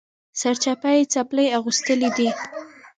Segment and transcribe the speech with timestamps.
[0.39, 2.29] سرچپه یې څپلۍ اغوستلي دي